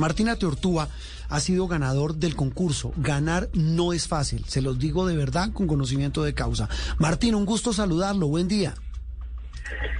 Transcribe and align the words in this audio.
Martín 0.00 0.28
Ateortúa 0.28 0.88
ha 1.28 1.40
sido 1.40 1.68
ganador 1.68 2.16
del 2.16 2.34
concurso. 2.34 2.92
Ganar 2.96 3.48
no 3.52 3.92
es 3.92 4.08
fácil, 4.08 4.44
se 4.46 4.62
los 4.62 4.78
digo 4.78 5.06
de 5.06 5.16
verdad 5.16 5.52
con 5.52 5.68
conocimiento 5.68 6.24
de 6.24 6.34
causa. 6.34 6.68
Martín, 6.98 7.36
un 7.36 7.46
gusto 7.46 7.72
saludarlo, 7.72 8.26
buen 8.26 8.48
día. 8.48 8.74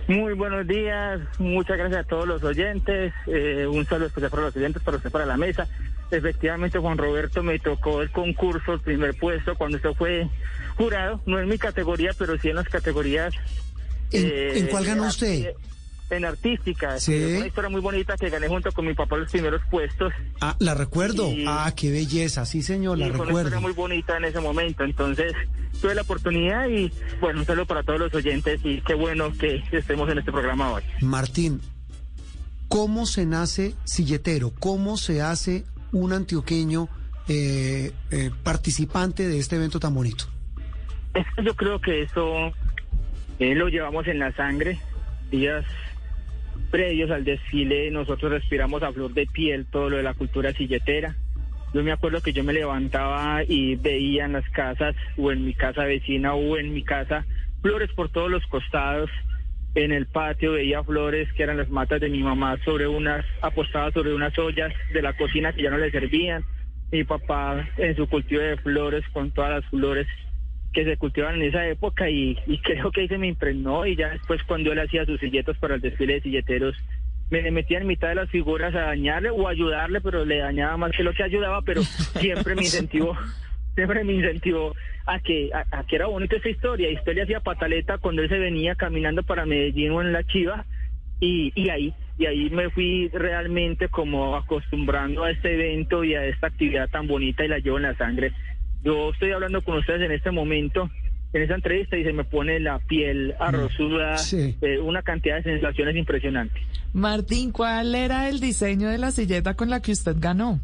Muy 0.08 0.32
buenos 0.32 0.66
días, 0.66 1.21
muchas 1.38 1.78
gracias 1.78 2.04
a 2.04 2.08
todos 2.08 2.26
los 2.26 2.42
oyentes, 2.42 3.12
eh, 3.28 3.68
un 3.71 3.86
saludo 3.86 4.08
especial 4.08 4.30
para 4.30 4.42
los 4.42 4.56
oyentes, 4.56 4.82
para 4.82 4.96
usted, 4.96 5.10
para 5.10 5.26
la 5.26 5.36
mesa. 5.36 5.68
Efectivamente, 6.11 6.80
Juan 6.80 6.98
Roberto 6.98 7.45
me 7.45 7.61
tocó 7.61 8.03
el 8.03 8.11
concurso, 8.11 8.73
el 8.73 8.80
primer 8.80 9.17
puesto, 9.17 9.55
cuando 9.57 9.77
esto 9.77 9.95
fue 9.95 10.29
jurado, 10.77 11.21
no 11.27 11.39
en 11.39 11.48
mi 11.48 11.59
categoría, 11.59 12.11
pero 12.19 12.37
sí 12.39 12.48
en 12.48 12.57
las 12.57 12.69
categorías. 12.69 13.32
¿En, 14.11 14.27
eh, 14.27 14.69
cuál 14.69 14.85
ganó 14.85 15.07
usted? 15.07 15.55
En 16.11 16.24
artística. 16.24 16.98
Sí. 16.98 17.14
Una 17.14 17.46
historia 17.46 17.70
muy 17.70 17.80
bonita 17.80 18.16
que 18.16 18.29
gané 18.30 18.48
junto 18.48 18.72
con 18.72 18.84
mi 18.86 18.95
papá 18.95 19.16
los 19.16 19.30
primeros 19.30 19.62
puestos. 19.70 20.12
Ah, 20.40 20.56
la 20.58 20.75
recuerdo. 20.75 21.32
ah, 21.46 21.72
qué 21.76 21.90
belleza. 21.90 22.44
Sí, 22.44 22.62
señor, 22.62 22.98
la 22.98 23.07
recuerdo. 23.07 23.25
Fue 23.25 23.32
una 23.32 23.43
historia 23.43 23.61
muy 23.61 23.72
bonita 23.72 24.16
en 24.16 24.25
ese 24.25 24.40
momento. 24.40 24.85
Entonces, 24.85 25.32
tuve 25.80 25.94
la 25.94 26.02
oportunidad 26.02 26.68
y, 26.68 26.93
bueno, 27.21 27.40
un 27.40 27.46
saludo 27.46 27.66
para 27.66 27.82
todos 27.82 28.00
los 28.00 28.14
oyentes 28.14 28.61
y 28.64 28.80
qué 28.80 28.94
bueno 28.94 29.32
que 29.32 29.62
estemos 29.72 30.08
en 30.11 30.18
este 30.18 30.32
programa 30.32 30.72
hoy. 30.72 30.82
Martín, 31.00 31.61
¿cómo 32.69 33.06
se 33.06 33.24
nace 33.27 33.74
silletero? 33.84 34.52
¿Cómo 34.58 34.97
se 34.97 35.22
hace 35.22 35.64
un 35.92 36.12
antioqueño 36.12 36.88
eh, 37.28 37.92
eh, 38.11 38.30
participante 38.42 39.28
de 39.28 39.38
este 39.38 39.56
evento 39.56 39.78
tan 39.78 39.94
bonito? 39.94 40.24
yo 41.44 41.55
creo 41.55 41.80
que 41.80 42.02
eso 42.02 42.52
eh, 43.38 43.55
lo 43.55 43.69
llevamos 43.69 44.06
en 44.06 44.19
la 44.19 44.33
sangre. 44.33 44.78
Días 45.30 45.64
previos 46.70 47.10
al 47.10 47.24
desfile 47.24 47.91
nosotros 47.91 48.30
respiramos 48.33 48.83
a 48.83 48.92
flor 48.92 49.12
de 49.12 49.27
piel 49.27 49.66
todo 49.66 49.91
lo 49.91 49.97
de 49.97 50.02
la 50.02 50.14
cultura 50.14 50.52
silletera. 50.52 51.14
Yo 51.72 51.83
me 51.84 51.92
acuerdo 51.92 52.20
que 52.20 52.33
yo 52.33 52.42
me 52.42 52.52
levantaba 52.52 53.42
y 53.46 53.77
veía 53.77 54.24
en 54.24 54.32
las 54.32 54.48
casas 54.50 54.96
o 55.16 55.30
en 55.30 55.44
mi 55.44 55.54
casa 55.54 55.84
vecina 55.84 56.34
o 56.34 56.56
en 56.56 56.72
mi 56.72 56.82
casa 56.82 57.24
flores 57.62 57.90
por 57.92 58.08
todos 58.08 58.30
los 58.30 58.44
costados. 58.46 59.10
En 59.77 59.92
el 59.92 60.06
patio 60.06 60.52
veía 60.52 60.82
flores 60.82 61.32
que 61.34 61.44
eran 61.44 61.58
las 61.58 61.70
matas 61.70 62.00
de 62.00 62.08
mi 62.08 62.22
mamá 62.22 62.58
sobre 62.64 62.88
unas 62.88 63.24
apostadas 63.40 63.94
sobre 63.94 64.12
unas 64.12 64.36
ollas 64.36 64.72
de 64.92 65.02
la 65.02 65.12
cocina 65.12 65.52
que 65.52 65.62
ya 65.62 65.70
no 65.70 65.78
le 65.78 65.92
servían. 65.92 66.42
Mi 66.90 67.05
papá 67.05 67.68
en 67.77 67.94
su 67.94 68.08
cultivo 68.08 68.42
de 68.42 68.56
flores 68.56 69.05
con 69.12 69.30
todas 69.30 69.50
las 69.50 69.70
flores 69.70 70.08
que 70.72 70.84
se 70.84 70.96
cultivaban 70.96 71.36
en 71.36 71.48
esa 71.48 71.66
época 71.66 72.08
y, 72.08 72.36
creo 72.62 72.90
que 72.90 73.02
ahí 73.02 73.08
se 73.08 73.18
me 73.18 73.28
impregnó 73.28 73.86
y 73.86 73.96
ya 73.96 74.10
después 74.10 74.42
cuando 74.44 74.72
él 74.72 74.78
hacía 74.78 75.04
sus 75.04 75.20
silletos 75.20 75.56
para 75.58 75.74
el 75.77 75.80
desfile 75.80 76.14
de 76.14 76.22
silleteros 76.22 76.77
me 77.30 77.48
metía 77.50 77.78
en 77.78 77.86
mitad 77.86 78.08
de 78.08 78.16
las 78.16 78.30
figuras 78.30 78.74
a 78.74 78.80
dañarle 78.80 79.30
o 79.30 79.48
ayudarle, 79.48 80.00
pero 80.00 80.24
le 80.24 80.38
dañaba 80.38 80.77
más 80.77 80.90
que 80.90 81.04
lo 81.04 81.12
que 81.12 81.22
ayudaba, 81.22 81.62
pero 81.62 81.82
siempre 81.82 82.56
me 82.56 82.62
incentivó, 82.62 83.16
siempre 83.77 84.02
me 84.02 84.14
incentivó 84.14 84.74
a 85.06 85.20
que, 85.20 85.50
a, 85.52 85.84
que 85.84 85.96
era 85.96 86.06
bonita 86.06 86.36
esa 86.36 86.48
historia. 86.48 86.90
Y 86.90 86.96
usted 86.96 87.18
hacía 87.20 87.38
pataleta 87.38 87.98
cuando 87.98 88.22
él 88.22 88.28
se 88.28 88.38
venía 88.38 88.74
caminando 88.74 89.22
para 89.22 89.46
Medellín 89.46 89.92
o 89.92 90.02
en 90.02 90.12
la 90.12 90.24
Chiva, 90.24 90.64
y, 91.20 91.52
y 91.55 91.68
ahí, 91.68 91.94
y 92.18 92.27
ahí 92.27 92.50
me 92.50 92.70
fui 92.70 93.08
realmente 93.12 93.88
como 93.88 94.36
acostumbrando 94.36 95.22
a 95.22 95.30
este 95.30 95.55
evento 95.55 96.02
y 96.02 96.14
a 96.14 96.24
esta 96.24 96.48
actividad 96.48 96.88
tan 96.88 97.06
bonita 97.06 97.44
y 97.44 97.48
la 97.48 97.58
llevo 97.58 97.77
en 97.77 97.84
la 97.84 97.96
sangre. 97.96 98.32
Yo 98.83 99.11
estoy 99.11 99.33
hablando 99.33 99.62
con 99.62 99.78
ustedes 99.78 100.03
en 100.03 100.12
este 100.12 100.31
momento, 100.31 100.91
en 101.33 101.42
esa 101.42 101.55
entrevista, 101.55 101.97
y 101.98 102.05
se 102.05 102.12
me 102.12 102.25
pone 102.25 102.59
la 102.61 102.78
piel 102.78 103.34
arrozuda, 103.39 104.17
eh, 104.33 104.78
una 104.78 105.03
cantidad 105.03 105.36
de 105.36 105.42
sensaciones 105.42 105.97
impresionantes. 105.97 106.62
Martín, 106.92 107.53
¿cuál 107.53 107.95
era 107.95 108.28
el 108.28 108.41
diseño 108.41 108.89
de 108.89 108.98
la 108.98 109.11
silleta 109.11 109.55
con 109.55 109.69
la 109.69 109.81
que 109.81 109.92
usted 109.92 110.17
ganó? 110.19 110.61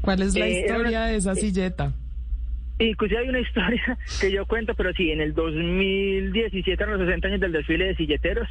¿Cuál 0.00 0.22
es 0.22 0.36
la 0.36 0.46
eh, 0.46 0.60
historia 0.60 1.02
de 1.02 1.16
esa 1.16 1.32
eh, 1.32 1.36
silleta? 1.36 1.92
Inclusive 2.80 3.20
hay 3.20 3.28
una 3.28 3.40
historia 3.40 3.98
que 4.20 4.32
yo 4.32 4.44
cuento, 4.46 4.74
pero 4.74 4.92
sí, 4.92 5.10
en 5.10 5.20
el 5.20 5.34
2017, 5.34 6.82
a 6.82 6.86
los 6.88 7.00
60 7.00 7.28
años 7.28 7.40
del 7.40 7.52
desfile 7.52 7.86
de 7.86 7.96
silleteros, 7.96 8.48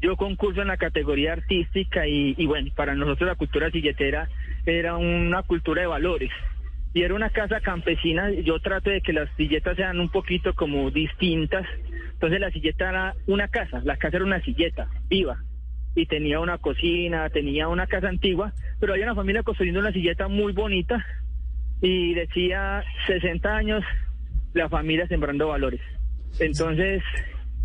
yo 0.00 0.16
concurso 0.16 0.62
en 0.62 0.68
la 0.68 0.76
categoría 0.76 1.32
artística 1.32 2.06
y, 2.06 2.34
y 2.38 2.46
bueno, 2.46 2.70
para 2.76 2.94
nosotros 2.94 3.26
la 3.26 3.34
cultura 3.34 3.70
silletera 3.70 4.28
era 4.64 4.96
una 4.96 5.42
cultura 5.42 5.80
de 5.80 5.88
valores 5.88 6.30
y 6.96 7.02
era 7.02 7.14
una 7.14 7.28
casa 7.28 7.60
campesina. 7.60 8.30
Yo 8.30 8.58
trato 8.58 8.88
de 8.88 9.02
que 9.02 9.12
las 9.12 9.28
silletas 9.36 9.76
sean 9.76 10.00
un 10.00 10.08
poquito 10.08 10.54
como 10.54 10.90
distintas. 10.90 11.66
Entonces 12.14 12.40
la 12.40 12.50
silleta 12.50 12.88
era 12.88 13.14
una 13.26 13.48
casa, 13.48 13.82
la 13.84 13.98
casa 13.98 14.16
era 14.16 14.24
una 14.24 14.40
silleta 14.40 14.88
viva 15.06 15.36
y 15.94 16.06
tenía 16.06 16.40
una 16.40 16.56
cocina, 16.56 17.28
tenía 17.28 17.68
una 17.68 17.86
casa 17.86 18.08
antigua, 18.08 18.54
pero 18.80 18.94
había 18.94 19.04
una 19.04 19.14
familia 19.14 19.42
construyendo 19.42 19.80
una 19.80 19.92
silleta 19.92 20.28
muy 20.28 20.54
bonita 20.54 21.04
y 21.82 22.14
decía 22.14 22.82
60 23.06 23.46
años 23.54 23.84
la 24.54 24.70
familia 24.70 25.06
sembrando 25.06 25.48
valores. 25.48 25.82
Entonces, 26.40 27.02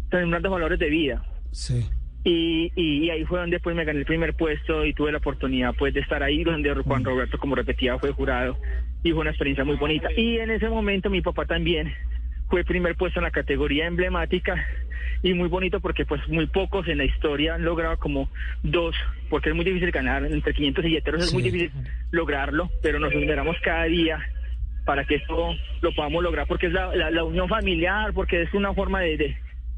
sembrando 0.10 0.50
valores 0.50 0.78
de 0.78 0.90
vida. 0.90 1.24
Sí. 1.52 1.90
Y, 2.24 2.72
y, 2.76 3.10
ahí 3.10 3.26
fue 3.26 3.40
donde 3.40 3.60
pues 3.60 3.76
me 3.76 3.84
gané 3.84 4.00
el 4.00 4.06
primer 4.06 4.36
puesto 4.36 4.86
y 4.86 4.94
tuve 4.94 5.12
la 5.12 5.18
oportunidad 5.18 5.74
pues 5.74 5.92
de 5.94 6.02
estar 6.02 6.22
ahí 6.22 6.44
donde 6.44 6.72
Juan 6.76 7.04
Roberto 7.04 7.40
como 7.40 7.56
repetía 7.56 7.98
fue 7.98 8.12
jurado 8.12 8.58
y 9.02 9.12
fue 9.12 9.22
una 9.22 9.32
experiencia 9.32 9.66
muy 9.66 9.76
bonita. 9.78 10.10
Y 10.16 10.38
en 10.38 10.52
ese 10.52 10.70
momento 10.70 11.10
mi 11.10 11.22
papá 11.22 11.46
también 11.46 11.92
fue 12.48 12.64
primer 12.64 12.96
puesto 12.96 13.20
en 13.20 13.24
la 13.24 13.32
categoría 13.32 13.88
emblemática 13.88 14.64
y 15.24 15.34
muy 15.34 15.48
bonito 15.48 15.80
porque 15.80 16.06
pues 16.06 16.28
muy 16.28 16.48
pocos 16.48 16.88
en 16.88 16.98
la 16.98 17.06
historia 17.06 17.56
han 17.56 17.64
logrado 17.64 17.98
como 17.98 18.30
dos 18.64 18.96
porque 19.30 19.50
es 19.50 19.56
muy 19.56 19.64
difícil 19.64 19.92
ganar 19.92 20.26
entre 20.26 20.54
500 20.54 20.84
silleteros 20.84 21.24
es 21.26 21.34
muy 21.34 21.44
difícil 21.44 21.72
lograrlo 22.12 22.70
pero 22.82 23.00
nos 23.00 23.14
esperamos 23.14 23.56
cada 23.64 23.86
día 23.86 24.20
para 24.86 25.06
que 25.06 25.16
esto 25.16 25.56
lo 25.82 25.94
podamos 25.94 26.24
lograr 26.24 26.48
porque 26.48 26.68
es 26.68 26.74
la, 26.74 26.94
la, 27.12 27.24
unión 27.24 27.48
familiar 27.48 28.14
porque 28.14 28.42
es 28.42 28.54
una 28.54 28.74
forma 28.74 29.00
de 29.02 29.18
de 29.18 29.38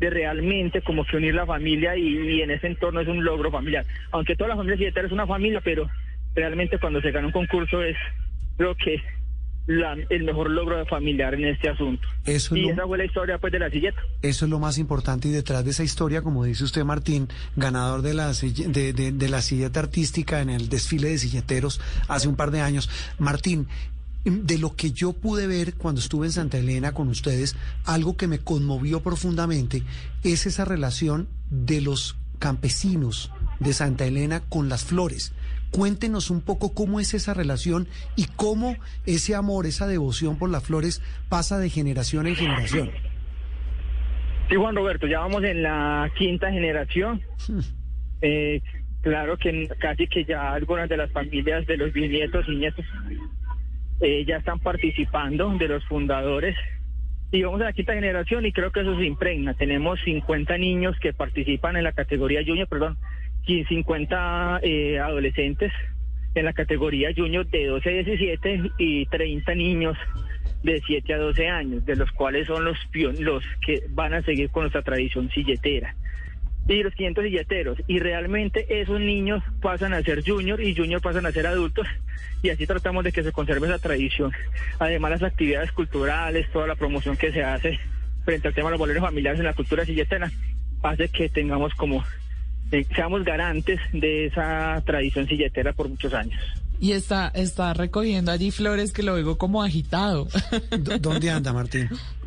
realmente 0.09 0.81
como 0.81 1.06
que 1.06 1.18
unir 1.18 1.36
la 1.36 1.46
familia 1.46 1.96
y, 1.96 2.41
en 2.41 2.52
ese 2.52 2.68
entorno 2.68 3.02
es 3.02 3.08
un 3.08 3.24
logro 3.24 3.52
familiar. 3.52 3.86
Aunque 4.12 4.36
toda 4.36 4.50
la 4.50 4.56
familia 4.56 4.78
silleta 4.78 5.02
es 5.02 5.12
una 5.12 5.28
familia, 5.28 5.62
pero 5.64 5.90
realmente 6.36 6.80
cuando 6.80 7.02
se 7.02 7.12
gana 7.12 7.28
un 7.28 7.34
concurso 7.34 7.81
es, 7.81 7.97
creo 8.58 8.75
que 8.75 9.02
el 9.66 10.24
mejor 10.24 10.50
logro 10.50 10.86
familiar 10.88 11.34
en 11.36 11.46
este 11.46 11.69
asunto. 11.69 12.06
Eso 12.25 12.56
y 12.56 12.68
esa 12.68 12.86
fue 12.86 12.97
la 12.97 13.06
historia 13.06 13.38
pues 13.38 13.53
de 13.53 13.59
la 13.59 13.69
silleta. 13.69 14.02
Eso 14.22 14.46
es 14.46 14.52
lo 14.52 14.59
más 14.59 14.78
importante 14.78 15.30
y 15.30 15.31
detrás 15.31 15.64
de 15.64 15.72
esa 15.72 15.84
historia, 15.84 16.22
como 16.22 16.44
dice 16.44 16.66
usted 16.66 16.84
Martín, 16.84 17.30
ganador 17.56 18.02
de 18.02 18.14
la, 18.14 18.34
de, 18.34 18.94
de 18.94 19.30
la 19.30 19.41
silleta 19.41 19.80
artística 19.80 20.41
en 20.41 20.50
el 20.50 20.68
desfile 20.68 21.09
de 21.09 21.18
silleteros 21.18 21.80
hace 22.09 22.28
un 22.28 22.35
par 22.35 22.52
de 22.52 22.59
años. 22.59 22.90
Martín, 23.20 23.68
de 24.25 24.57
lo 24.57 24.75
que 24.75 24.91
yo 24.91 25.13
pude 25.13 25.47
ver 25.47 25.73
cuando 25.75 26.00
estuve 26.00 26.28
en 26.28 26.31
Santa 26.31 26.57
Elena 26.57 26.94
con 26.94 27.09
ustedes, 27.09 27.56
algo 27.85 28.16
que 28.16 28.28
me 28.28 28.39
conmovió 28.39 29.01
profundamente 29.01 29.84
es 30.23 30.45
esa 30.45 30.66
relación 30.66 31.28
de 31.50 31.81
los 31.81 32.16
campesinos 32.39 33.31
de 33.59 33.73
Santa 33.73 34.06
Elena 34.06 34.41
con 34.50 34.69
las 34.69 34.85
flores. 34.85 35.34
Cuéntenos 35.72 36.29
un 36.29 36.41
poco 36.41 36.73
cómo 36.73 37.00
es 37.00 37.13
esa 37.13 37.34
relación 37.34 37.88
y 38.16 38.25
cómo 38.35 38.78
ese 39.06 39.34
amor, 39.35 39.66
esa 39.66 39.88
devoción 39.88 40.38
por 40.38 40.50
las 40.50 40.63
flores 40.63 41.01
pasa 41.29 41.57
de 41.57 41.69
generación 41.69 42.28
en 42.28 42.35
generación. 42.35 42.91
Sí, 44.50 44.55
Juan 44.55 44.75
Roberto, 44.75 45.07
ya 45.07 45.19
vamos 45.19 45.44
en 45.44 45.63
la 45.63 46.11
quinta 46.17 46.51
generación. 46.51 47.22
Eh, 48.25 48.61
claro 49.01 49.38
que 49.38 49.67
casi 49.81 50.07
que 50.07 50.23
ya 50.23 50.53
algunas 50.53 50.88
de 50.88 50.95
las 50.95 51.11
familias 51.11 51.67
de 51.67 51.75
los 51.75 51.91
bisnietos 51.91 52.47
y 52.47 52.55
nietos 52.55 52.85
eh, 54.01 54.25
ya 54.25 54.37
están 54.37 54.59
participando 54.59 55.49
de 55.57 55.67
los 55.67 55.85
fundadores. 55.85 56.55
Y 57.31 57.43
vamos 57.43 57.61
a 57.61 57.65
la 57.65 57.73
quinta 57.73 57.93
generación 57.93 58.45
y 58.45 58.51
creo 58.51 58.71
que 58.71 58.81
eso 58.81 58.95
se 58.97 59.05
impregna. 59.05 59.53
Tenemos 59.55 59.99
50 60.01 60.57
niños 60.57 60.97
que 60.99 61.13
participan 61.13 61.75
en 61.77 61.83
la 61.83 61.93
categoría 61.93 62.43
junior, 62.45 62.67
perdón, 62.67 62.97
50 63.45 64.59
eh, 64.61 64.99
adolescentes 64.99 65.71
en 66.35 66.45
la 66.45 66.53
categoría 66.53 67.09
junior 67.15 67.47
de 67.47 67.67
12 67.67 67.90
a 67.90 67.93
17 68.03 68.72
y 68.78 69.05
30 69.07 69.55
niños 69.55 69.97
de 70.63 70.81
7 70.85 71.13
a 71.13 71.17
12 71.17 71.47
años, 71.47 71.85
de 71.85 71.96
los 71.96 72.11
cuales 72.11 72.47
son 72.47 72.66
los, 72.66 72.78
los 73.19 73.43
que 73.66 73.84
van 73.89 74.13
a 74.13 74.22
seguir 74.22 74.49
con 74.49 74.63
nuestra 74.63 74.81
tradición 74.81 75.29
silletera 75.29 75.96
y 76.67 76.83
los 76.83 76.93
500 76.93 77.23
silleteros. 77.25 77.77
Y 77.87 77.99
realmente 77.99 78.81
esos 78.81 78.99
niños 78.99 79.43
pasan 79.61 79.93
a 79.93 80.01
ser 80.01 80.23
junior 80.25 80.61
y 80.61 80.75
junior 80.75 81.01
pasan 81.01 81.25
a 81.25 81.31
ser 81.31 81.47
adultos 81.47 81.87
y 82.41 82.49
así 82.49 82.65
tratamos 82.67 83.03
de 83.03 83.11
que 83.11 83.23
se 83.23 83.31
conserve 83.31 83.67
esa 83.67 83.79
tradición. 83.79 84.31
Además 84.79 85.11
las 85.11 85.23
actividades 85.23 85.71
culturales, 85.71 86.51
toda 86.51 86.67
la 86.67 86.75
promoción 86.75 87.17
que 87.17 87.31
se 87.31 87.43
hace 87.43 87.79
frente 88.25 88.47
al 88.47 88.53
tema 88.53 88.69
de 88.69 88.71
los 88.71 88.79
valores 88.79 89.01
familiares 89.01 89.39
en 89.39 89.45
la 89.45 89.53
cultura 89.53 89.85
silletera 89.85 90.31
hace 90.81 91.09
que 91.09 91.29
tengamos 91.29 91.73
como, 91.75 92.03
eh, 92.71 92.85
seamos 92.95 93.23
garantes 93.23 93.79
de 93.93 94.25
esa 94.25 94.81
tradición 94.85 95.27
silletera 95.27 95.73
por 95.73 95.89
muchos 95.89 96.13
años. 96.13 96.41
Y 96.79 96.91
está, 96.91 97.29
está 97.29 97.73
recogiendo 97.73 98.31
allí 98.31 98.51
flores 98.51 98.91
que 98.91 99.03
lo 99.03 99.13
oigo 99.13 99.37
como 99.37 99.63
agitado. 99.63 100.27
¿Dónde 100.99 101.29
anda, 101.29 101.53
Martín? 101.53 101.89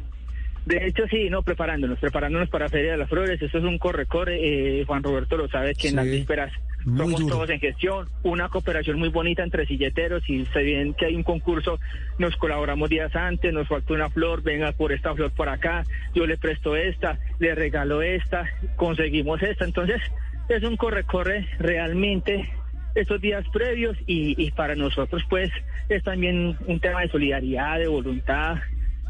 De 0.67 0.85
hecho, 0.85 1.05
sí, 1.09 1.31
no, 1.31 1.43
preparándonos, 1.43 1.99
preparándonos 2.01 2.49
para 2.49 2.69
Feria 2.69 2.93
de 2.93 2.97
las 2.99 3.09
Flores. 3.09 3.41
Eso 3.41 3.59
es 3.59 3.65
un 3.65 3.79
corre-corre. 3.79 4.81
Eh, 4.81 4.85
Juan 4.85 5.03
Roberto 5.03 5.37
lo 5.37 5.49
sabe 5.49 5.77
que 5.77 5.89
en 5.89 5.97
las 5.97 6.05
vísperas 6.05 6.53
somos 6.85 7.21
duro. 7.21 7.37
todos 7.37 7.51
en 7.51 7.61
gestión, 7.61 8.09
una 8.23 8.49
cooperación 8.49 8.99
muy 8.99 9.09
bonita 9.09 9.43
entre 9.43 9.67
silleteros 9.67 10.29
y 10.29 10.45
se 10.47 10.63
ven 10.63 10.95
que 10.95 11.07
hay 11.07 11.17
un 11.17 11.25
concurso, 11.25 11.81
nos 12.19 12.37
colaboramos 12.37 12.89
días 12.89 13.15
antes, 13.17 13.53
nos 13.53 13.67
faltó 13.67 13.95
una 13.95 14.09
flor, 14.09 14.43
venga 14.43 14.71
por 14.73 14.93
esta 14.93 15.15
flor 15.15 15.33
por 15.33 15.49
acá, 15.49 15.85
yo 16.15 16.27
le 16.27 16.37
presto 16.37 16.77
esta, 16.77 17.19
le 17.41 17.57
regalo 17.57 18.03
esta, 18.03 18.49
conseguimos 18.77 19.43
esta, 19.43 19.65
entonces 19.65 20.01
es 20.49 20.63
un 20.63 20.77
corre-corre 20.77 21.49
realmente 21.59 22.49
estos 22.95 23.21
días 23.21 23.45
previos 23.53 23.97
y, 24.07 24.41
y 24.41 24.53
para 24.53 24.77
nosotros 24.77 25.23
pues 25.29 25.51
es 25.89 26.05
también 26.05 26.57
un 26.67 26.79
tema 26.79 27.01
de 27.01 27.09
solidaridad, 27.09 27.81
de 27.81 27.89
voluntad, 27.89 28.59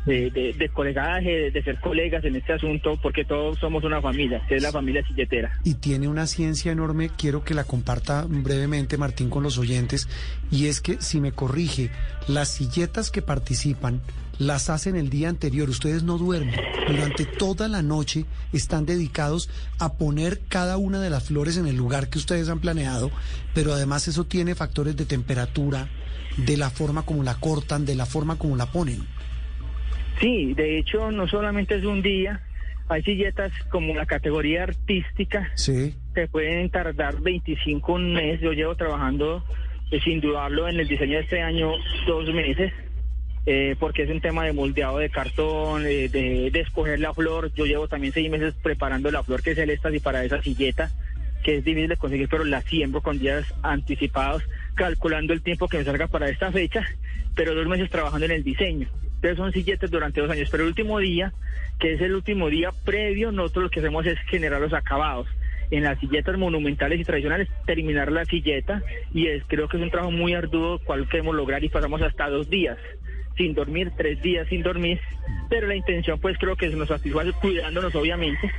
de, 0.06 0.30
de, 0.30 0.52
de 0.54 0.68
colegaje, 0.70 1.30
de, 1.30 1.50
de 1.50 1.62
ser 1.62 1.80
colegas 1.80 2.24
en 2.24 2.36
este 2.36 2.52
asunto, 2.52 2.98
porque 3.02 3.24
todos 3.24 3.58
somos 3.58 3.84
una 3.84 4.00
familia, 4.00 4.40
que 4.48 4.56
es 4.56 4.62
la 4.62 4.72
familia 4.72 5.04
silletera. 5.06 5.52
y 5.64 5.74
tiene 5.74 6.08
una 6.08 6.26
ciencia 6.26 6.72
enorme, 6.72 7.10
quiero 7.16 7.44
que 7.44 7.54
la 7.54 7.64
comparta 7.64 8.24
brevemente 8.28 8.96
Martín 8.96 9.28
con 9.30 9.42
los 9.42 9.58
oyentes, 9.58 10.08
y 10.50 10.66
es 10.66 10.80
que 10.80 11.00
si 11.00 11.20
me 11.20 11.32
corrige, 11.32 11.90
las 12.28 12.48
silletas 12.48 13.10
que 13.10 13.20
participan 13.20 14.00
las 14.38 14.68
hacen 14.68 14.96
el 14.96 15.08
día 15.08 15.30
anterior, 15.30 15.68
ustedes 15.70 16.02
no 16.02 16.18
duermen, 16.18 16.60
durante 16.86 17.24
toda 17.24 17.68
la 17.68 17.82
noche 17.82 18.26
están 18.52 18.84
dedicados 18.84 19.48
a 19.78 19.94
poner 19.94 20.40
cada 20.48 20.76
una 20.76 21.00
de 21.00 21.08
las 21.08 21.24
flores 21.24 21.56
en 21.56 21.66
el 21.66 21.76
lugar 21.76 22.10
que 22.10 22.18
ustedes 22.18 22.48
han 22.48 22.60
planeado, 22.60 23.10
pero 23.54 23.72
además 23.72 24.08
eso 24.08 24.24
tiene 24.24 24.54
factores 24.54 24.94
de 24.94 25.06
temperatura, 25.06 25.88
de 26.36 26.58
la 26.58 26.68
forma 26.68 27.02
como 27.02 27.22
la 27.22 27.36
cortan, 27.36 27.86
de 27.86 27.94
la 27.94 28.04
forma 28.04 28.36
como 28.36 28.56
la 28.56 28.66
ponen. 28.70 29.06
Sí, 30.20 30.54
de 30.54 30.78
hecho 30.78 31.10
no 31.10 31.28
solamente 31.28 31.76
es 31.76 31.84
un 31.84 32.02
día, 32.02 32.40
hay 32.88 33.02
silletas 33.02 33.52
como 33.70 33.94
la 33.94 34.06
categoría 34.06 34.62
artística 34.62 35.50
Sí. 35.54 35.94
que 36.14 36.26
pueden 36.28 36.70
tardar 36.70 37.20
25 37.20 37.92
un 37.92 38.12
mes. 38.14 38.40
Yo 38.40 38.52
llevo 38.52 38.74
trabajando, 38.76 39.44
eh, 39.90 40.00
sin 40.02 40.20
dudarlo, 40.20 40.68
en 40.68 40.80
el 40.80 40.88
diseño 40.88 41.18
de 41.18 41.24
este 41.24 41.42
año 41.42 41.72
dos 42.06 42.32
meses, 42.32 42.72
eh, 43.44 43.76
porque 43.78 44.04
es 44.04 44.10
un 44.10 44.20
tema 44.20 44.44
de 44.44 44.52
moldeado 44.52 44.98
de 44.98 45.10
cartón, 45.10 45.84
eh, 45.86 46.08
de, 46.08 46.50
de 46.50 46.60
escoger 46.60 46.98
la 47.00 47.12
flor. 47.12 47.52
Yo 47.54 47.66
llevo 47.66 47.86
también 47.88 48.12
seis 48.12 48.30
meses 48.30 48.54
preparando 48.62 49.10
la 49.10 49.22
flor 49.22 49.42
que 49.42 49.50
es 49.50 49.58
el 49.58 49.70
éxtasis 49.70 50.00
para 50.02 50.24
esa 50.24 50.40
silleta, 50.42 50.90
que 51.44 51.56
es 51.56 51.64
difícil 51.64 51.88
de 51.88 51.96
conseguir, 51.96 52.28
pero 52.28 52.44
la 52.44 52.62
siembro 52.62 53.02
con 53.02 53.18
días 53.18 53.52
anticipados, 53.62 54.42
calculando 54.74 55.32
el 55.32 55.42
tiempo 55.42 55.68
que 55.68 55.78
me 55.78 55.84
salga 55.84 56.06
para 56.06 56.28
esta 56.28 56.50
fecha, 56.50 56.84
pero 57.34 57.54
dos 57.54 57.66
meses 57.66 57.90
trabajando 57.90 58.24
en 58.26 58.32
el 58.32 58.42
diseño. 58.42 58.88
Entonces 59.30 59.42
son 59.44 59.52
silletas 59.52 59.90
durante 59.90 60.20
dos 60.20 60.30
años, 60.30 60.48
pero 60.50 60.62
el 60.62 60.68
último 60.68 60.98
día, 61.00 61.32
que 61.80 61.94
es 61.94 62.00
el 62.00 62.14
último 62.14 62.48
día 62.48 62.70
previo, 62.84 63.32
nosotros 63.32 63.64
lo 63.64 63.70
que 63.70 63.80
hacemos 63.80 64.06
es 64.06 64.18
generar 64.28 64.60
los 64.60 64.72
acabados. 64.72 65.26
En 65.72 65.82
las 65.82 65.98
silletas 65.98 66.38
monumentales 66.38 67.00
y 67.00 67.04
tradicionales, 67.04 67.48
terminar 67.66 68.12
la 68.12 68.24
silleta, 68.24 68.82
y 69.12 69.26
es, 69.26 69.42
creo 69.48 69.68
que 69.68 69.78
es 69.78 69.82
un 69.82 69.90
trabajo 69.90 70.12
muy 70.12 70.32
arduo, 70.32 70.78
cual 70.78 71.08
queremos 71.08 71.34
lograr, 71.34 71.64
y 71.64 71.68
pasamos 71.68 72.00
hasta 72.02 72.28
dos 72.30 72.48
días 72.48 72.78
sin 73.36 73.52
dormir, 73.52 73.90
tres 73.96 74.22
días 74.22 74.46
sin 74.48 74.62
dormir, 74.62 74.98
pero 75.50 75.66
la 75.66 75.74
intención 75.74 76.18
pues 76.20 76.38
creo 76.38 76.56
que 76.56 76.70
se 76.70 76.76
nos 76.76 76.88
satisface 76.88 77.32
cuidándonos 77.32 77.94
obviamente, 77.96 78.50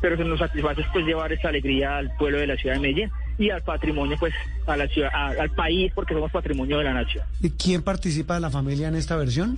pero 0.00 0.16
se 0.16 0.24
nos 0.24 0.38
satisface 0.40 0.82
pues 0.92 1.04
llevar 1.06 1.32
esta 1.32 1.50
alegría 1.50 1.98
al 1.98 2.10
pueblo 2.16 2.38
de 2.38 2.46
la 2.48 2.56
ciudad 2.56 2.74
de 2.74 2.80
Medellín 2.80 3.10
y 3.38 3.50
al 3.50 3.62
patrimonio 3.62 4.16
pues 4.18 4.34
a 4.66 4.76
la 4.76 4.88
ciudad, 4.88 5.10
a- 5.14 5.40
al 5.40 5.50
país 5.50 5.92
porque 5.94 6.14
somos 6.14 6.32
patrimonio 6.32 6.78
de 6.78 6.84
la 6.84 6.94
nación. 6.94 7.24
¿Y 7.42 7.50
quién 7.50 7.82
participa 7.82 8.34
de 8.34 8.40
la 8.40 8.50
familia 8.50 8.88
en 8.88 8.96
esta 8.96 9.16
versión? 9.16 9.56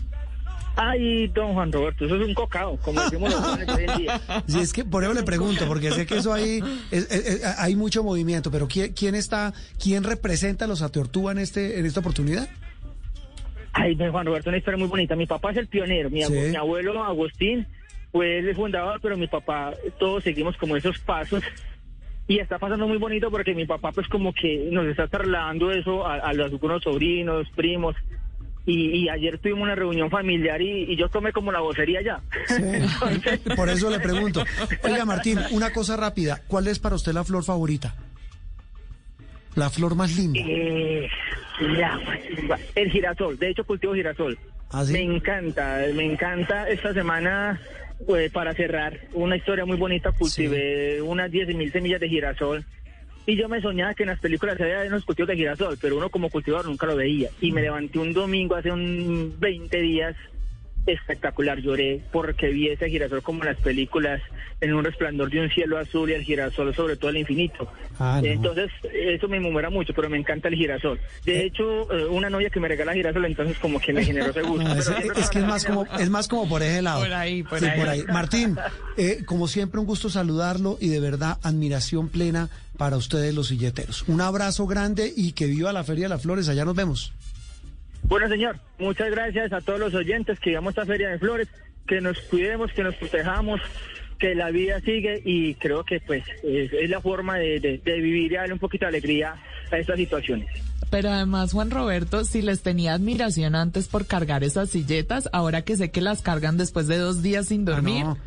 Ay, 0.77 1.29
don 1.29 1.55
Juan 1.55 1.73
Roberto, 1.73 2.05
eso 2.05 2.17
es 2.17 2.27
un 2.29 2.35
cocao, 2.35 2.77
como 2.79 3.01
decimos 3.01 3.33
los 3.33 3.41
jóvenes 3.41 3.69
hoy 3.75 3.85
en 3.89 3.97
día. 3.99 4.21
Sí, 4.47 4.61
es 4.61 4.73
que 4.75 4.85
por 4.85 5.03
eso 5.05 5.15
le 5.15 5.23
pregunto, 5.23 5.67
porque 5.67 5.91
sé 5.91 6.05
que 6.07 6.19
eso 6.19 6.33
ahí 6.35 6.61
es- 6.91 7.11
es- 7.11 7.27
es- 7.27 7.45
hay 7.59 7.75
mucho 7.77 8.05
movimiento, 8.05 8.51
pero 8.51 8.69
¿quién, 8.69 8.93
quién 8.93 9.15
está, 9.15 9.55
quién 9.83 10.05
representa 10.05 10.67
a 10.67 10.69
los 10.69 10.83
Ateortúa 10.83 11.33
en 11.33 11.39
este, 11.39 11.79
en 11.79 11.87
esta 11.87 12.01
oportunidad? 12.01 12.49
Ay, 13.73 13.95
don 13.95 14.11
Juan 14.11 14.27
Roberto, 14.27 14.51
una 14.51 14.59
historia 14.59 14.79
muy 14.79 14.89
bonita. 14.89 15.17
Mi 15.17 15.27
papá 15.27 15.51
es 15.51 15.57
el 15.59 15.67
pionero, 15.67 16.11
mi, 16.11 16.23
Sí. 16.25 16.33
mi 16.33 16.57
abuelo 16.57 17.03
Agustín 17.05 17.67
fue 18.13 18.39
el 18.39 18.55
fundador, 18.55 19.01
pero 19.03 19.17
mi 19.17 19.27
papá, 19.27 19.73
todos 19.99 20.25
seguimos 20.25 20.57
como 20.57 20.77
esos 20.77 20.99
pasos. 20.99 21.43
Y 22.29 22.39
está 22.39 22.59
pasando 22.59 22.89
muy 22.89 22.99
bonito 22.99 23.31
porque 23.31 23.55
mi 23.55 23.67
papá 23.67 23.93
pues 23.93 24.09
como 24.09 24.33
que 24.33 24.69
nos 24.73 24.85
está 24.87 25.07
trasladando 25.07 25.71
eso 25.71 26.05
a, 26.07 26.15
a 26.17 26.33
los 26.33 26.51
algunos 26.51 26.83
sobrinos, 26.83 27.47
primos. 27.55 27.95
Y, 28.67 29.05
y 29.05 29.09
ayer 29.09 29.39
tuvimos 29.39 29.63
una 29.63 29.77
reunión 29.77 30.11
familiar 30.11 30.61
y, 30.61 30.93
y 30.93 30.97
yo 30.97 31.09
tomé 31.09 31.33
como 31.33 31.53
la 31.53 31.61
vocería 31.61 32.03
ya. 32.03 32.21
Entonces, 32.59 33.39
Por 33.55 33.69
eso 33.69 33.89
le 33.91 34.01
pregunto. 34.01 34.45
Oiga, 34.83 35.05
Martín, 35.07 35.39
una 35.53 35.71
cosa 35.73 35.97
rápida. 35.97 36.41
¿Cuál 36.49 36.67
es 36.67 36.79
para 36.81 36.97
usted 36.97 37.13
la 37.13 37.23
flor 37.25 37.45
favorita? 37.45 37.95
La 39.55 39.71
flor 39.71 39.95
más 39.95 40.15
linda. 40.17 40.41
eh, 40.43 41.09
la- 41.61 42.01
el 42.75 42.91
girasol, 42.91 43.39
de 43.39 43.51
hecho 43.51 43.65
cultivo 43.65 43.95
girasol. 43.95 44.37
¿Ah, 44.71 44.85
sí? 44.85 44.93
Me 44.93 45.03
encanta, 45.03 45.79
me 45.95 46.05
encanta 46.05 46.69
esta 46.69 46.93
semana, 46.93 47.61
pues 48.05 48.31
para 48.33 48.53
cerrar, 48.53 48.99
una 49.15 49.37
historia 49.37 49.65
muy 49.65 49.77
bonita, 49.77 50.11
cultivé 50.13 51.01
unas 51.01 51.31
10 51.31 51.55
mil 51.55 51.71
semillas 51.73 52.01
de 52.01 52.09
girasol 52.09 52.65
y 53.27 53.37
yo 53.37 53.49
me 53.49 53.61
soñaba 53.61 53.95
que 53.95 54.05
en 54.05 54.11
las 54.11 54.21
películas 54.21 54.57
veían 54.57 54.87
unos 54.87 55.05
cultivos 55.05 55.29
de 55.29 55.37
girasol, 55.37 55.77
pero 55.81 55.97
uno 55.97 56.09
como 56.09 56.31
cultivador 56.31 56.67
nunca 56.67 56.87
lo 56.87 56.97
veía. 56.97 57.29
Y 57.41 57.51
me 57.51 57.61
levanté 57.61 57.99
un 57.99 58.13
domingo 58.13 58.55
hace 58.55 58.71
un 58.71 59.35
20 59.39 59.81
días 59.81 60.17
espectacular, 60.87 61.59
lloré 61.61 62.01
porque 62.13 62.49
vi 62.49 62.69
ese 62.69 62.89
girasol 62.89 63.23
como 63.23 63.43
en 63.43 63.51
las 63.51 63.59
películas, 63.59 64.21
en 64.61 64.73
un 64.75 64.85
resplandor 64.85 65.31
de 65.31 65.41
un 65.41 65.51
cielo 65.51 65.79
azul 65.79 66.11
y 66.11 66.15
el 66.15 66.23
girasol 66.23 66.75
sobre 66.75 66.97
todo 66.97 67.11
el 67.11 67.19
infinito. 67.19 67.71
Ah, 67.99 68.21
no. 68.23 68.29
Entonces, 68.29 68.71
eso 68.93 69.29
me 69.29 69.37
enamora 69.39 69.71
mucho, 69.71 69.93
pero 69.95 70.09
me 70.09 70.17
encanta 70.19 70.49
el 70.49 70.55
girasol. 70.55 70.99
De 71.25 71.45
hecho, 71.45 71.93
eh, 71.93 72.07
una 72.07 72.31
novia 72.31 72.51
que 72.51 72.61
me 72.61 72.69
regala 72.69 72.95
girasol, 72.95 73.25
entonces 73.25 73.59
como 73.59 73.81
que 73.81 73.93
me 73.93 74.05
generó 74.05 74.31
ese 74.31 74.43
gusto. 74.43 74.57
No, 74.67 74.75
es, 74.75 75.31
que 75.31 75.39
es 75.39 75.45
más 75.45 75.65
como 75.65 75.87
es 75.99 76.11
más 76.11 76.29
como 76.29 76.49
por 76.49 76.63
ese 76.63 76.83
lado. 76.83 77.01
Por 77.01 77.13
ahí, 77.13 77.43
por 77.43 77.59
Sí, 77.59 77.67
ahí. 77.67 78.05
Martín, 78.13 78.57
eh, 78.97 79.23
como 79.27 79.49
siempre 79.49 79.81
un 79.81 79.87
gusto 79.87 80.09
saludarlo 80.11 80.79
y 80.81 80.89
de 80.89 81.01
verdad 81.01 81.39
admiración 81.43 82.09
plena 82.09 82.49
para 82.77 82.97
ustedes 82.97 83.35
los 83.35 83.49
silleteros. 83.49 84.05
Un 84.09 84.21
abrazo 84.21 84.67
grande 84.67 85.13
y 85.15 85.33
que 85.33 85.47
viva 85.47 85.73
la 85.73 85.85
Feria 85.85 86.05
de 86.05 86.09
las 86.11 86.23
Flores. 86.23 86.49
Allá 86.49 86.65
nos 86.65 86.75
vemos. 86.77 87.13
Bueno, 88.09 88.29
señor, 88.29 88.59
muchas 88.79 89.11
gracias 89.11 89.53
a 89.53 89.61
todos 89.61 89.79
los 89.81 89.95
oyentes 89.95 90.39
que 90.41 90.51
vivamos 90.51 90.71
esta 90.71 90.87
Feria 90.87 91.09
de 91.11 91.19
Flores, 91.19 91.49
que 91.87 92.01
nos 92.01 92.19
cuidemos, 92.23 92.73
que 92.73 92.83
nos 92.85 92.95
protejamos, 92.95 93.61
que 94.19 94.35
la 94.35 94.51
vida 94.51 94.81
sigue 94.81 95.21
y 95.25 95.55
creo 95.55 95.85
que 95.85 96.01
pues 96.01 96.25
es, 96.43 96.73
es 96.73 96.89
la 96.91 97.01
forma 97.01 97.37
de, 97.37 97.61
de- 97.61 97.79
de 97.79 98.01
vivir 98.01 98.33
y 98.33 98.35
darle 98.37 98.53
un 98.55 98.59
poquito 98.61 98.85
de 98.85 98.91
alegría 98.91 99.35
a 99.71 99.77
estas 99.79 99.97
situaciones. 99.97 100.49
Pero 100.89 101.11
además, 101.11 101.53
Juan 101.53 101.71
Roberto, 101.71 102.25
si 102.25 102.43
les 102.43 102.63
tenía 102.63 102.95
admiración 102.95 103.57
antes 103.57 103.89
por 103.89 104.07
cargar 104.07 104.45
esas 104.45 104.71
silletas, 104.71 105.29
ahora 105.33 105.63
que 105.63 105.77
sé 105.77 105.91
que 105.91 106.01
las 106.01 106.23
cargan 106.23 106.57
después 106.57 106.87
de 106.87 106.99
dos 106.99 107.23
días 107.23 107.47
sin 107.49 107.63
Ah, 107.63 107.73
dormir. 107.73 108.05
no. 108.05 108.19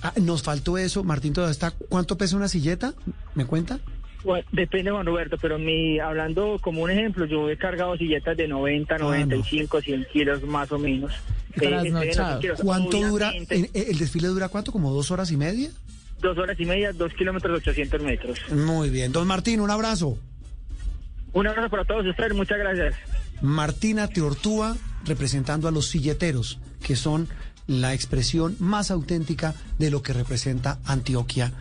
Ah, 0.00 0.12
nos 0.20 0.42
faltó 0.42 0.78
eso. 0.78 1.02
Martín, 1.02 1.32
todavía 1.32 1.50
está. 1.52 1.72
¿Cuánto 1.88 2.16
pesa 2.16 2.36
una 2.36 2.46
silleta? 2.48 2.94
¿Me 3.34 3.46
cuenta? 3.46 3.80
Bueno, 4.24 4.46
depende, 4.52 4.90
Juan 4.90 5.04
Roberto, 5.06 5.36
pero 5.40 5.58
mi, 5.58 5.98
hablando 5.98 6.58
como 6.60 6.82
un 6.82 6.90
ejemplo, 6.90 7.26
yo 7.26 7.50
he 7.50 7.56
cargado 7.58 7.96
silletas 7.96 8.36
de 8.36 8.48
90, 8.48 8.96
95, 8.98 9.80
100 9.82 10.06
kilos 10.12 10.42
más 10.44 10.72
o 10.72 10.78
menos. 10.78 11.12
Eh, 11.56 11.60
Trasnochado. 11.68 12.40
¿Cuánto 12.62 13.00
dura? 13.00 13.28
Obviamente, 13.28 13.70
el- 13.74 13.88
¿El 13.90 13.98
desfile 13.98 14.28
dura 14.28 14.48
cuánto? 14.48 14.72
¿Como 14.72 14.92
dos 14.92 15.10
horas 15.10 15.30
y 15.30 15.36
media? 15.36 15.68
Dos 16.20 16.38
horas 16.38 16.58
y 16.58 16.64
media, 16.64 16.92
dos 16.92 17.12
kilómetros, 17.12 17.58
800 17.58 18.00
metros. 18.02 18.38
Muy 18.50 18.88
bien. 18.88 19.12
Don 19.12 19.26
Martín, 19.26 19.60
un 19.60 19.70
abrazo. 19.70 20.18
Un 21.34 21.46
abrazo 21.46 21.68
para 21.68 21.84
todos 21.84 22.06
ustedes, 22.06 22.32
muchas 22.34 22.58
gracias. 22.58 22.94
Martina 23.42 24.08
Teortúa 24.08 24.76
representando 25.04 25.68
a 25.68 25.70
los 25.70 25.88
silleteros, 25.88 26.58
que 26.82 26.96
son 26.96 27.28
la 27.66 27.92
expresión 27.92 28.56
más 28.58 28.90
auténtica 28.90 29.54
de 29.78 29.90
lo 29.90 30.00
que 30.02 30.12
representa 30.12 30.78
Antioquia. 30.86 31.52